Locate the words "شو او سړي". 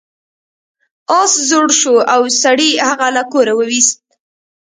1.79-2.71